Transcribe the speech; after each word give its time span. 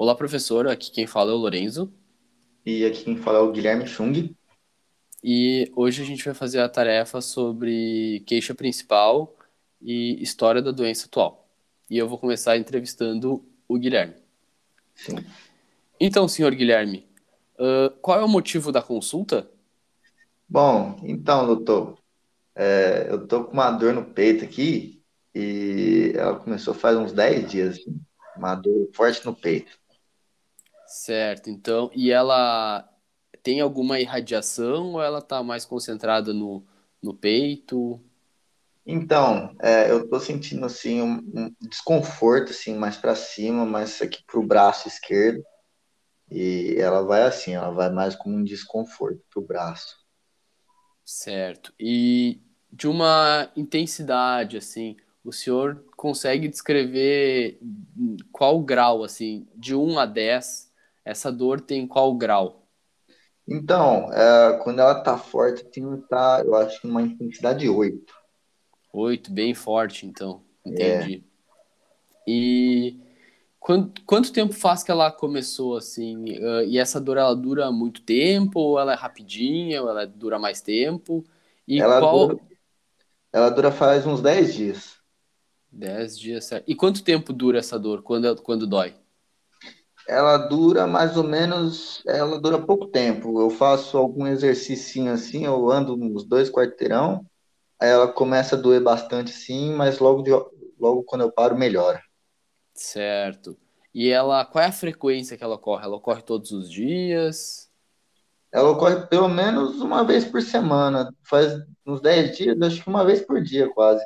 Olá, 0.00 0.14
professor. 0.14 0.68
Aqui 0.68 0.92
quem 0.92 1.08
fala 1.08 1.32
é 1.32 1.34
o 1.34 1.38
Lorenzo. 1.38 1.92
E 2.64 2.86
aqui 2.86 3.02
quem 3.02 3.16
fala 3.16 3.38
é 3.38 3.42
o 3.42 3.50
Guilherme 3.50 3.84
Chung. 3.84 4.32
E 5.24 5.72
hoje 5.74 6.00
a 6.00 6.04
gente 6.04 6.24
vai 6.24 6.34
fazer 6.34 6.60
a 6.60 6.68
tarefa 6.68 7.20
sobre 7.20 8.22
queixa 8.24 8.54
principal 8.54 9.34
e 9.82 10.22
história 10.22 10.62
da 10.62 10.70
doença 10.70 11.06
atual. 11.06 11.48
E 11.90 11.98
eu 11.98 12.08
vou 12.08 12.16
começar 12.16 12.56
entrevistando 12.56 13.44
o 13.66 13.76
Guilherme. 13.76 14.14
Sim. 14.94 15.16
Então, 15.98 16.28
senhor 16.28 16.54
Guilherme, 16.54 17.04
uh, 17.58 17.90
qual 18.00 18.20
é 18.20 18.24
o 18.24 18.28
motivo 18.28 18.70
da 18.70 18.80
consulta? 18.80 19.50
Bom, 20.48 21.00
então, 21.02 21.44
doutor, 21.44 21.98
é, 22.54 23.08
eu 23.10 23.26
tô 23.26 23.42
com 23.42 23.52
uma 23.52 23.72
dor 23.72 23.94
no 23.94 24.04
peito 24.04 24.44
aqui 24.44 25.02
e 25.34 26.12
ela 26.14 26.38
começou 26.38 26.72
faz 26.72 26.96
uns 26.96 27.12
10 27.12 27.50
dias, 27.50 27.78
assim, 27.78 28.00
uma 28.36 28.54
dor 28.54 28.88
forte 28.94 29.26
no 29.26 29.34
peito. 29.34 29.76
Certo, 30.88 31.50
então, 31.50 31.90
e 31.94 32.10
ela 32.10 32.88
tem 33.42 33.60
alguma 33.60 34.00
irradiação 34.00 34.94
ou 34.94 35.02
ela 35.02 35.20
tá 35.20 35.42
mais 35.42 35.64
concentrada 35.66 36.32
no, 36.32 36.64
no 37.02 37.14
peito? 37.14 38.00
Então, 38.86 39.54
é, 39.60 39.90
eu 39.90 40.08
tô 40.08 40.18
sentindo 40.18 40.64
assim 40.64 41.02
um, 41.02 41.18
um 41.34 41.54
desconforto 41.68 42.52
assim 42.52 42.74
mais 42.74 42.96
para 42.96 43.14
cima, 43.14 43.66
mais 43.66 44.00
aqui 44.00 44.22
pro 44.26 44.42
braço 44.42 44.88
esquerdo. 44.88 45.44
E 46.30 46.74
ela 46.78 47.02
vai 47.02 47.22
assim, 47.22 47.52
ela 47.52 47.70
vai 47.70 47.90
mais 47.90 48.16
como 48.16 48.36
um 48.36 48.42
desconforto 48.42 49.20
pro 49.30 49.42
braço. 49.42 49.94
Certo. 51.04 51.72
E 51.78 52.40
de 52.72 52.88
uma 52.88 53.50
intensidade 53.54 54.56
assim, 54.56 54.96
o 55.22 55.32
senhor 55.32 55.84
consegue 55.96 56.48
descrever 56.48 57.58
qual 58.32 58.62
grau 58.62 59.04
assim, 59.04 59.46
de 59.54 59.74
1 59.74 59.98
a 59.98 60.06
10, 60.06 60.67
essa 61.08 61.32
dor 61.32 61.58
tem 61.58 61.86
qual 61.86 62.14
grau? 62.14 62.68
Então, 63.48 64.12
é, 64.12 64.58
quando 64.62 64.80
ela 64.80 65.00
tá 65.00 65.16
forte, 65.16 65.66
assim, 65.66 66.02
tá, 66.02 66.42
eu 66.44 66.54
acho 66.54 66.82
que 66.82 66.86
uma 66.86 67.00
intensidade 67.00 67.66
8. 67.66 68.12
Oito, 68.92 69.32
bem 69.32 69.54
forte, 69.54 70.04
então. 70.04 70.42
Entendi. 70.66 71.24
E 72.26 72.98
quanto, 73.58 74.02
quanto 74.04 74.30
tempo 74.30 74.52
faz 74.52 74.82
que 74.82 74.90
ela 74.90 75.10
começou, 75.10 75.78
assim? 75.78 76.38
Uh, 76.38 76.64
e 76.66 76.76
essa 76.78 77.00
dor, 77.00 77.16
ela 77.16 77.34
dura 77.34 77.72
muito 77.72 78.02
tempo? 78.02 78.60
Ou 78.60 78.78
ela 78.78 78.92
é 78.92 78.96
rapidinha? 78.96 79.82
Ou 79.82 79.88
ela 79.88 80.06
dura 80.06 80.38
mais 80.38 80.60
tempo? 80.60 81.24
E 81.66 81.80
Ela 81.80 82.00
qual... 82.00 82.28
dura, 82.28 82.40
ela 83.32 83.48
dura 83.48 83.72
faz 83.72 84.06
uns 84.06 84.20
10 84.20 84.54
dias. 84.54 84.98
Dez 85.70 86.18
dias, 86.18 86.44
certo. 86.44 86.64
E 86.68 86.74
quanto 86.74 87.02
tempo 87.02 87.32
dura 87.32 87.58
essa 87.58 87.78
dor? 87.78 88.02
Quando, 88.02 88.42
quando 88.42 88.66
dói? 88.66 88.94
Ela 90.08 90.38
dura 90.38 90.86
mais 90.88 91.16
ou 91.16 91.22
menos, 91.24 92.02
ela 92.06 92.40
dura 92.40 92.60
pouco 92.64 92.86
tempo. 92.88 93.40
Eu 93.40 93.50
faço 93.50 93.96
algum 93.98 94.26
exercício 94.26 95.10
assim, 95.12 95.44
eu 95.46 95.70
ando 95.70 95.94
uns 95.94 96.24
dois 96.24 96.50
quarteirão, 96.50 97.24
aí 97.80 97.90
ela 97.90 98.12
começa 98.12 98.56
a 98.56 98.60
doer 98.60 98.82
bastante 98.82 99.30
sim, 99.32 99.72
mas 99.74 99.98
logo, 100.00 100.22
de- 100.22 100.32
logo 100.80 101.04
quando 101.04 101.22
eu 101.22 101.32
paro, 101.32 101.56
melhora. 101.58 102.02
Certo. 102.74 103.58
E 103.94 104.08
ela, 104.10 104.44
qual 104.44 104.64
é 104.64 104.68
a 104.68 104.72
frequência 104.72 105.36
que 105.36 105.44
ela 105.44 105.56
ocorre? 105.56 105.84
Ela 105.84 105.96
ocorre 105.96 106.22
todos 106.22 106.50
os 106.52 106.70
dias? 106.70 107.70
Ela 108.52 108.70
ocorre 108.70 109.06
pelo 109.06 109.26
menos 109.28 109.80
uma 109.80 110.04
vez 110.04 110.24
por 110.24 110.42
semana, 110.42 111.10
faz 111.24 111.52
uns 111.86 112.00
10 112.00 112.36
dias, 112.36 112.60
acho 112.62 112.82
que 112.82 112.88
uma 112.90 113.04
vez 113.04 113.20
por 113.22 113.42
dia 113.42 113.68
quase. 113.72 114.04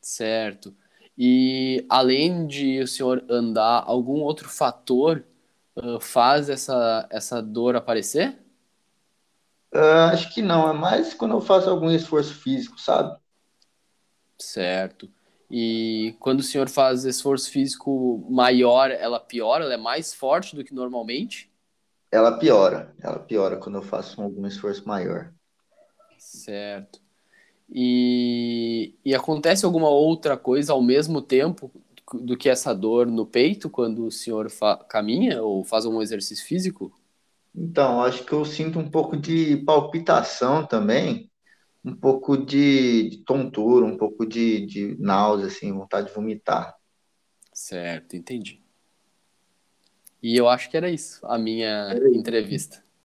Certo. 0.00 0.76
E 1.16 1.86
além 1.88 2.46
de 2.46 2.80
o 2.80 2.88
senhor 2.88 3.24
andar, 3.28 3.84
algum 3.86 4.20
outro 4.20 4.48
fator 4.48 5.24
ah, 5.76 5.98
faz 6.00 6.48
essa, 6.48 7.06
essa 7.10 7.42
dor 7.42 7.76
aparecer? 7.76 8.38
Ah, 9.72 10.10
acho 10.12 10.32
que 10.32 10.40
não, 10.40 10.68
é 10.68 10.72
mais 10.72 11.14
quando 11.14 11.32
eu 11.32 11.40
faço 11.40 11.68
algum 11.68 11.90
esforço 11.90 12.34
físico, 12.34 12.80
sabe? 12.80 13.16
Certo. 14.38 15.10
E 15.50 16.16
quando 16.20 16.40
o 16.40 16.42
senhor 16.42 16.68
faz 16.68 17.04
esforço 17.04 17.50
físico 17.50 18.26
maior, 18.30 18.90
ela 18.90 19.20
piora? 19.20 19.64
Ela 19.64 19.74
é 19.74 19.78
mais 19.78 20.14
forte 20.14 20.56
do 20.56 20.64
que 20.64 20.74
normalmente? 20.74 21.50
Ela 22.10 22.38
piora, 22.38 22.94
ela 23.00 23.18
piora 23.18 23.56
quando 23.56 23.76
eu 23.76 23.82
faço 23.82 24.20
algum 24.22 24.46
esforço 24.46 24.86
maior. 24.86 25.32
Certo. 26.16 27.03
E, 27.70 28.94
e 29.04 29.14
acontece 29.14 29.64
alguma 29.64 29.88
outra 29.88 30.36
coisa 30.36 30.72
ao 30.72 30.82
mesmo 30.82 31.20
tempo 31.20 31.70
do 32.12 32.36
que 32.36 32.48
essa 32.48 32.74
dor 32.74 33.06
no 33.06 33.26
peito 33.26 33.70
quando 33.70 34.06
o 34.06 34.10
senhor 34.10 34.48
caminha 34.88 35.42
ou 35.42 35.64
faz 35.64 35.86
algum 35.86 36.02
exercício 36.02 36.44
físico? 36.44 36.92
Então, 37.54 38.02
acho 38.02 38.24
que 38.24 38.32
eu 38.32 38.44
sinto 38.44 38.78
um 38.78 38.90
pouco 38.90 39.16
de 39.16 39.58
palpitação 39.58 40.66
também, 40.66 41.30
um 41.84 41.94
pouco 41.94 42.36
de, 42.36 43.10
de 43.10 43.18
tontura, 43.24 43.86
um 43.86 43.96
pouco 43.96 44.26
de, 44.26 44.66
de 44.66 44.96
náusea, 45.00 45.46
assim, 45.46 45.72
vontade 45.72 46.08
de 46.08 46.14
vomitar. 46.14 46.74
Certo, 47.52 48.16
entendi. 48.16 48.62
E 50.22 50.36
eu 50.36 50.48
acho 50.48 50.70
que 50.70 50.76
era 50.76 50.90
isso, 50.90 51.24
a 51.26 51.38
minha 51.38 51.94
entrevista. 52.12 52.82